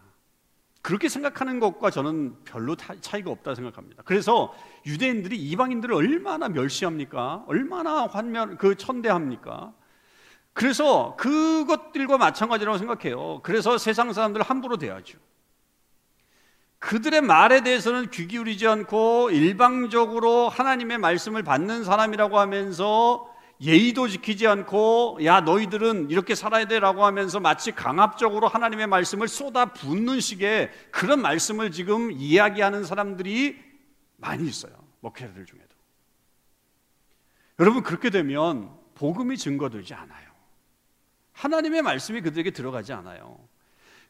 [0.88, 4.04] 그렇게 생각하는 것과 저는 별로 차이가 없다 생각합니다.
[4.06, 4.54] 그래서
[4.86, 7.44] 유대인들이 이방인들을 얼마나 멸시합니까?
[7.48, 9.74] 얼마나 환멸 그 천대합니까?
[10.54, 13.42] 그래서 그것들과 마찬가지라고 생각해요.
[13.44, 15.18] 그래서 세상 사람들을 함부로 대하죠.
[16.80, 25.20] 그들의 말에 대해서는 귀 기울이지 않고 일방적으로 하나님의 말씀을 받는 사람이라고 하면서 예의도 지키지 않고
[25.24, 31.72] 야 너희들은 이렇게 살아야 돼라고 하면서 마치 강압적으로 하나님의 말씀을 쏟아 붓는 식의 그런 말씀을
[31.72, 33.58] 지금 이야기하는 사람들이
[34.18, 34.74] 많이 있어요.
[35.00, 35.68] 목회자들 중에도.
[37.60, 40.28] 여러분 그렇게 되면 복음이 증거되지 않아요.
[41.34, 43.40] 하나님의 말씀이 그들에게 들어가지 않아요.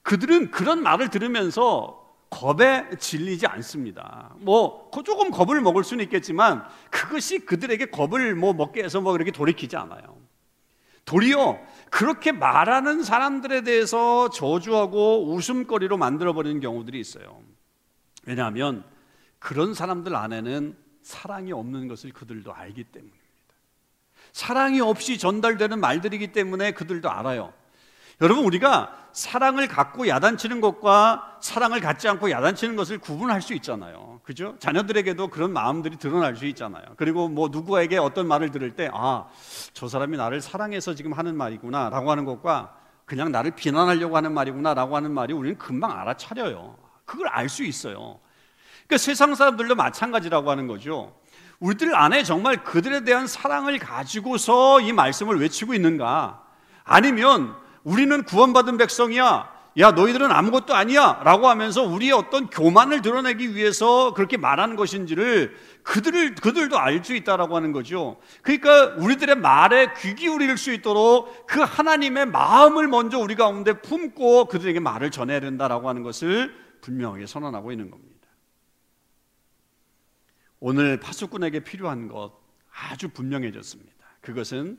[0.02, 4.36] 그들은 그런 말을 들으면서 겁에 질리지 않습니다.
[4.40, 9.76] 뭐 조금 겁을 먹을 수는 있겠지만 그것이 그들에게 겁을 뭐 먹게 해서 뭐 그렇게 돌이키지
[9.78, 10.18] 않아요.
[11.06, 11.58] 도리어
[11.90, 17.42] 그렇게 말하는 사람들에 대해서 저주하고 웃음거리로 만들어 버리는 경우들이 있어요.
[18.26, 18.84] 왜냐하면
[19.40, 23.18] 그런 사람들 안에는 사랑이 없는 것을 그들도 알기 때문입니다.
[24.34, 27.54] 사랑이 없이 전달되는 말들이기 때문에 그들도 알아요.
[28.22, 34.20] 여러분 우리가 사랑을 갖고 야단치는 것과 사랑을 갖지 않고 야단치는 것을 구분할 수 있잖아요.
[34.24, 34.56] 그죠?
[34.60, 36.84] 자녀들에게도 그런 마음들이 드러날 수 있잖아요.
[36.98, 39.26] 그리고 뭐 누구에게 어떤 말을 들을 때 아,
[39.74, 42.76] 저 사람이 나를 사랑해서 지금 하는 말이구나라고 하는 것과
[43.06, 46.76] 그냥 나를 비난하려고 하는 말이구나라고 하는 말이 우리는 금방 알아차려요.
[47.06, 48.20] 그걸 알 수 있어요.
[48.88, 51.16] 그러니까 세상 사람들도 마찬가지라고 하는 거죠.
[51.60, 56.44] 우리들 안에 정말 그들에 대한 사랑을 가지고서 이 말씀을 외치고 있는가?
[56.84, 57.56] 아니면
[57.88, 59.56] 우리는 구원받은 백성이야.
[59.78, 61.21] 야, 너희들은 아무것도 아니야.
[61.23, 67.56] 라고 하면서 우리의 어떤 교만을 드러내기 위해서 그렇게 말하는 것인지를 그들을, 그들도 알 수 있다라고
[67.56, 68.19] 하는 거죠.
[68.41, 74.82] 그러니까 우리들의 말에 귀 기울일 수 있도록 그 하나님의 마음을 먼저 우리 가운데 품고 그들에게
[74.82, 78.28] 말을 전해야 된다라고 하는 것을 분명하게 선언하고 있는 겁니다.
[80.60, 82.34] 오늘 파수꾼에게 필요한 것
[82.69, 83.95] 아주 분명해졌습니다.
[84.19, 84.78] 그것은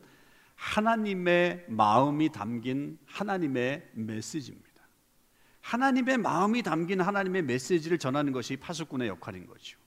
[0.58, 4.68] 하나님의 마음이 담긴 하나님의 메시지입니다.
[5.60, 9.78] 하나님의 마음이 담긴 하나님의 메시지를 전하는 것이 파수꾼의 역할인 거죠.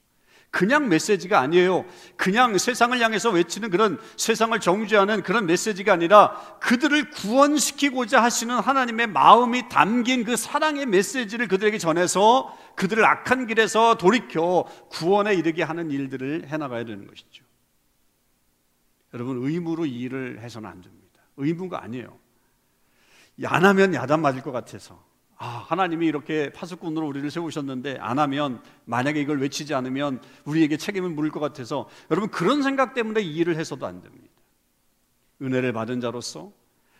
[0.50, 1.86] 그냥 메시지가 아니에요.
[2.18, 9.70] 그냥 세상을 향해서 외치는 그런 세상을 정죄하는 그런 메시지가 아니라 그들을 구원시키고자 하시는 하나님의 마음이
[9.70, 16.84] 담긴 그 사랑의 메시지를 그들에게 전해서 그들을 악한 길에서 돌이켜 구원에 이르게 하는 일들을 해나가야
[16.84, 17.44] 되는 것이죠.
[19.14, 21.22] 여러분 의무로 일을 해서는 안 됩니다.
[21.38, 22.18] 의무가 아니에요.
[23.46, 25.04] 안 하면 야단 맞을 것 같아서
[25.38, 31.32] 아, 하나님이 이렇게 파수꾼으로 우리를 세우셨는데 안 하면 만약에 이걸 외치지 않으면 우리에게 책임을 물을
[31.32, 34.28] 것 같아서 여러분 그런 생각 때문에 이 일을 해서도 안 됩니다.
[35.42, 36.52] 은혜를 받은 자로서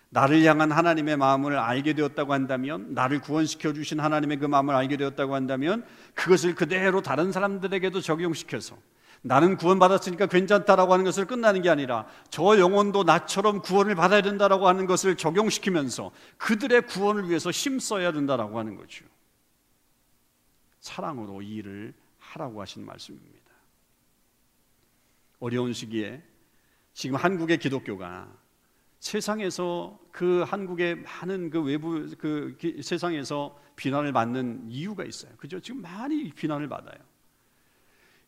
[0.10, 5.36] 나를 향한 하나님의 마음을 알게 되었다고 한다면 나를 구원시켜 주신 하나님의 그 마음을 알게 되었다고
[5.36, 8.76] 한다면 그것을 그대로 다른 사람들에게도 적용시켜서
[9.24, 14.88] 나는 구원받았으니까 괜찮다라고 하는 것을 끝나는 게 아니라 저 영혼도 나처럼 구원을 받아야 된다라고 하는
[14.88, 19.06] 것을 적용시키면서 그들의 구원을 위해서 힘써야 된다라고 하는 거죠.
[20.80, 23.40] 사랑으로 이 일을 하라고 하신 말씀입니다.
[25.40, 26.24] 어려운 시기에
[26.94, 28.28] 지금 한국의 기독교가
[29.00, 35.32] 세상에서 그 한국의 많은 그 외부 그 세상에서 비난을 받는 이유가 있어요.
[35.38, 35.60] 그죠?
[35.60, 37.11] 지금 많이 비난을 받아요.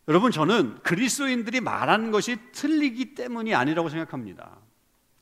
[0.08, 4.58] 여러분 저는 그리스도인들이 말하는 것이 틀리기 때문이 아니라고 생각합니다.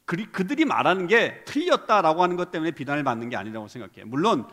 [0.05, 4.05] 그들이 말하는 게 틀렸다라고 하는 것 때문에 비난을 받는 게 아니라고 생각해요.
[4.07, 4.45] 물론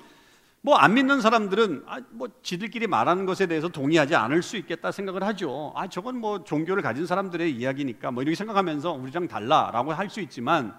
[0.61, 5.23] 뭐 안 믿는 사람들은 아, 뭐 지들끼리 말하는 것에 대해서 동의하지 않을 수 있겠다 생각을
[5.25, 5.73] 하죠.
[5.77, 10.77] 아 저건 뭐 종교를 가진 사람들의 이야기니까 뭐 이렇게 생각하면서 우리랑 달라라고 할 수 있지만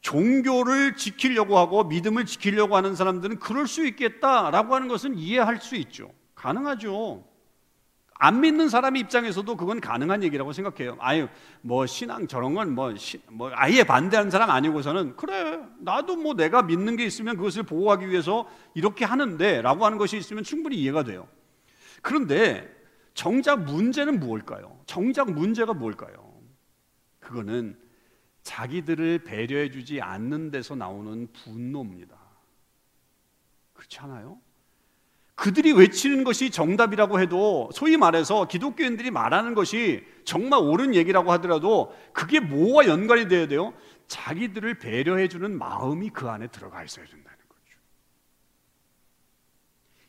[0.00, 6.12] 종교를 지키려고 하고 믿음을 지키려고 하는 사람들은 그럴 수 있겠다라고 하는 것은 이해할 수 있죠.
[6.34, 7.24] 가능하죠.
[8.18, 10.96] 안 믿는 사람 입장에서도 그건 가능한 얘기라고 생각해요.
[10.98, 11.28] 아유,
[11.62, 12.94] 뭐 신앙 저런 건뭐
[13.30, 18.48] 뭐 아예 반대하는 사람 아니고서는 그래 나도 뭐 내가 믿는 게 있으면 그것을 보호하기 위해서
[18.74, 21.28] 이렇게 하는데라고 하는 것이 있으면 충분히 이해가 돼요.
[22.02, 22.68] 그런데
[23.14, 24.80] 정작 문제는 무엇일까요?
[24.86, 26.40] 정작 문제가 뭘까요?
[27.20, 27.78] 그거는
[28.42, 32.16] 자기들을 배려해 주지 않는 데서 나오는 분노입니다.
[33.74, 34.40] 그렇지 않아요?
[35.38, 42.40] 그들이 외치는 것이 정답이라고 해도 소위 말해서 기독교인들이 말하는 것이 정말 옳은 얘기라고 하더라도 그게
[42.40, 43.72] 뭐와 연관이 되어야 돼요?
[44.08, 47.78] 자기들을 배려해 주는 마음이 그 안에 들어가 있어야 된다는 거죠.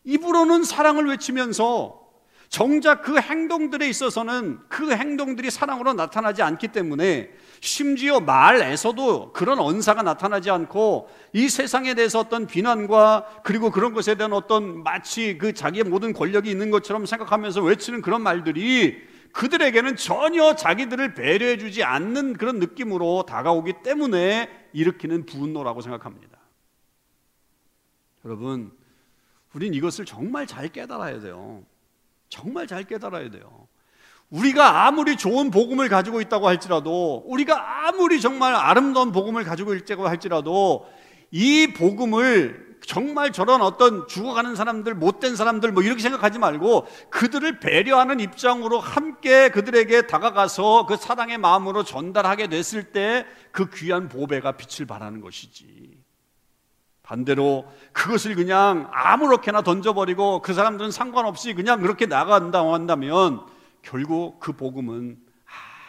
[0.04, 2.09] 입으로는 사랑을 외치면서
[2.50, 7.30] 정작 그 행동들에 있어서는 그 행동들이 사랑으로 나타나지 않기 때문에
[7.62, 14.34] 심지어 말에서도 그런 언사가 나타나지 않고 이 세상에 대해서 어떤 비난과 그리고 그런 것에 대한
[14.34, 18.98] 어떤 마치 그 자기의 모든 권력이 있는 것처럼 생각하면서 외치는 그런 말들이
[19.32, 26.40] 그들에게는 전혀 자기들을 배려해 주지 않는 그런 느낌으로 다가오기 때문에 일으키는 분노라고 생각합니다.
[28.26, 28.72] 여러분,
[29.54, 31.64] 우린 이것을 정말 잘 깨달아야 돼요.
[32.30, 33.68] 정말 잘 깨달아야 돼요.
[34.30, 40.88] 우리가 아무리 좋은 복음을 가지고 있다고 할지라도, 우리가 아무리 정말 아름다운 복음을 가지고 있다고 할지라도,
[41.32, 48.20] 이 복음을 정말 저런 어떤 죽어가는 사람들, 못된 사람들, 뭐 이렇게 생각하지 말고, 그들을 배려하는
[48.20, 55.22] 입장으로 함께 그들에게 다가가서 그 사랑의 마음으로 전달하게 됐을 때, 그 귀한 보배가 빛을 발하는
[55.22, 55.89] 것이지.
[57.10, 63.48] 반대로 그것을 그냥 아무렇게나 던져버리고 그 사람들은 상관없이 그냥 그렇게 나간다고 한다면
[63.82, 65.18] 결국 그 복음은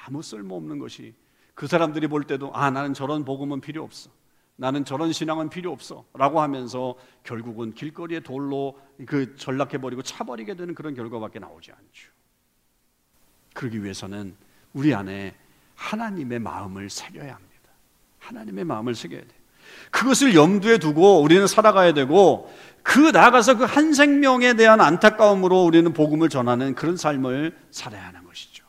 [0.07, 1.15] 아무 쓸모없는 것이
[1.55, 4.11] 그 사람들이 볼 때도 아 나는 저런 복음은 필요 없어.
[4.57, 6.07] 나는 저런 신앙은 필요 없어.
[6.15, 12.11] 라고 하면서 결국은 길거리에 돌로 그 전락해버리고 차버리게 되는 그런 결과밖에 나오지 않죠.
[13.53, 14.35] 그러기 위해서는
[14.73, 15.37] 우리 안에
[15.75, 17.71] 하나님의 마음을 새겨야 합니다.
[18.21, 19.40] 하나님의 마음을 새겨야 돼요
[19.91, 22.51] 그것을 염두에 두고 우리는 살아가야 되고
[22.83, 28.65] 그 나아가서 그 한 생명에 대한 안타까움으로 우리는 복음을 전하는 그런 삶을 살아야 하는 것이죠.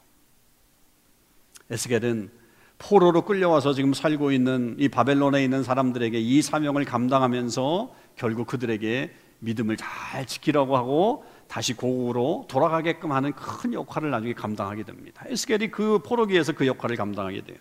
[1.69, 2.29] 에스겔은
[2.77, 9.77] 포로로 끌려와서 지금 살고 있는 이 바벨론에 있는 사람들에게 이 사명을 감당하면서 결국 그들에게 믿음을
[9.77, 15.23] 잘 지키라고 하고 다시 고국으로 돌아가게끔 하는 큰 역할을 나중에 감당하게 됩니다.
[15.27, 17.57] 에스겔이 그 포로기에서 그 역할을 감당하게 돼요.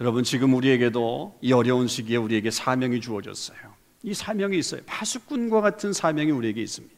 [0.00, 3.58] 여러분 지금 우리에게도 이 어려운 시기에 우리에게 사명이 주어졌어요.
[4.02, 4.80] 이 사명이 있어요.
[4.86, 6.96] 파수꾼과 같은 사명이 우리에게 있습니다.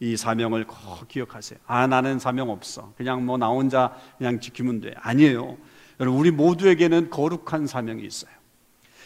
[0.00, 1.58] 이 사명을 꼭 기억하세요.
[1.66, 2.92] 아 나는 사명 없어.
[2.96, 4.94] 그냥 뭐 나 혼자 그냥 지키면 돼.
[4.98, 5.56] 아니에요.
[5.98, 8.30] 여러분 우리 모두에게는 거룩한 사명이 있어요.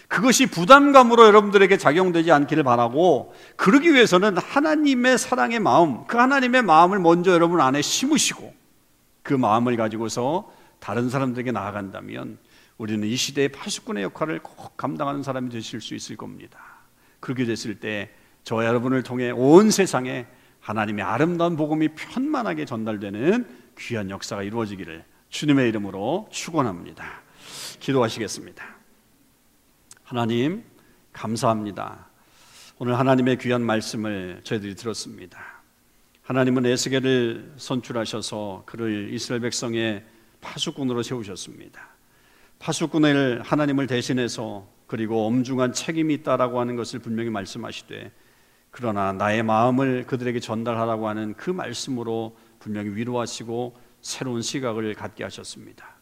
[0.08, 7.30] 그것이 부담감으로 여러분들에게 작용되지 않기를 바라고 그러기 위해서는 하나님의 사랑의 마음, 그 하나님의 마음을 먼저
[7.30, 8.52] 여러분 안에 심으시고
[9.22, 12.38] 그 마음을 가지고서 다른 사람들에게 나아간다면
[12.80, 16.58] 우리는 이 시대의 파수꾼의 역할을 꼭 감당하는 사람이 되실 수 있을 겁니다.
[17.20, 18.10] 그렇게 됐을 때
[18.42, 20.26] 저와 여러분을 통해 온 세상에
[20.60, 23.46] 하나님의 아름다운 복음이 편만하게 전달되는
[23.78, 27.20] 귀한 역사가 이루어지기를 주님의 이름으로 축원합니다.
[27.80, 28.64] 기도하시겠습니다.
[30.02, 30.64] 하나님
[31.12, 32.08] 감사합니다.
[32.78, 35.38] 오늘 하나님의 귀한 말씀을 저희들이 들었습니다.
[36.22, 40.02] 하나님은 에스겔을 선출하셔서 그를 이스라엘 백성의
[40.40, 41.89] 파수꾼으로 세우셨습니다.
[42.60, 48.12] 파수꾼을 하나님을 대신해서 그리고 엄중한 책임이 있다라고 하는 것을 분명히 말씀하시되
[48.70, 55.96] 그러나 나의 마음을 그들에게 전달하라고 하는 그 말씀으로 분명히 위로하시고 새로운 시각을 갖게 하셨습니다.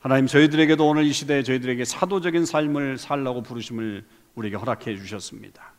[0.00, 5.72] 하나님 저희들에게도 오늘 이 시대에 저희들에게 사도적인 삶을 살라고 부르심을 우리에게 허락해 주셨습니다.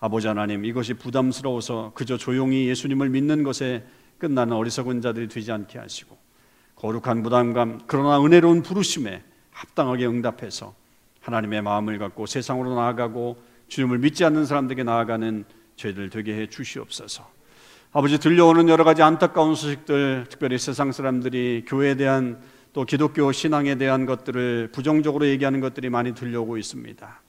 [0.00, 3.86] 아버지 하나님 이것이 부담스러워서 그저 조용히 예수님을 믿는 것에
[4.18, 6.18] 끝나는 어리석은 자들이 되지 않게 하시고
[6.74, 10.74] 거룩한 부담감 그러나 은혜로운 부르심에 합당하게 응답해서
[11.20, 13.36] 하나님의 마음을 갖고 세상으로 나아가고
[13.68, 15.44] 주님을 믿지 않는 사람들에게 나아가는
[15.76, 17.28] 죄들 되게 해 주시옵소서.
[17.92, 22.40] 아버지 들려오는 여러 가지 안타까운 소식들, 특별히 세상 사람들이 교회에 대한
[22.72, 27.20] 또 기독교 신앙에 대한 것들을 부정적으로 얘기하는 것들이 많이 들려오고 있습니다.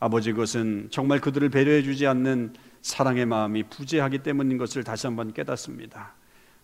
[0.00, 6.14] 아버지 그것은 정말 그들을 배려해 주지 않는 사랑의 마음이 부재하기 때문인 것을 다시 한번 깨닫습니다.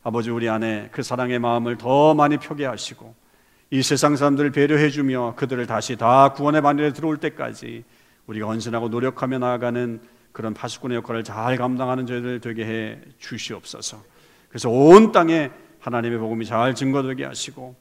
[0.02, 3.14] 아버지 우리 안에 그 사랑의 마음을 더 많이 펴게 하시고
[3.70, 7.84] 이 세상 사람들을 배려해 주며 그들을 다시 다 구원의 반열에 들어올 때까지
[8.26, 10.00] 우리가 헌신하고 노력하며 나아가는
[10.32, 14.02] 그런 파수꾼의 역할을 잘 감당하는 저희들 되게 해 주시옵소서.
[14.48, 15.50] 그래서 온 땅에
[15.80, 17.74] 하나님의 복음이 잘 증거되게 하시고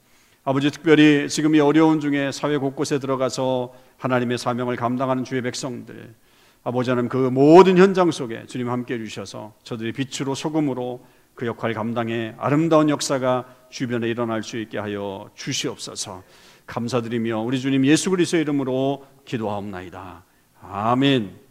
[0.43, 6.13] 아버지 특별히 지금 이 어려운 중에 사회 곳곳에 들어가서 하나님의 사명을 감당하는 주의 백성들
[6.63, 11.73] 아버지 하나님 그 모든 현장 속에 주님 함께 해 주셔서 저들이 빛으로 소금으로 그 역할
[11.73, 16.23] 감당해 아름다운 역사가 주변에 일어날 수 있게 하여 주시옵소서.
[16.65, 20.23] 감사드리며 우리 주님 예수 그리스도의 이름으로 기도하옵나이다.
[20.61, 21.46] 아멘.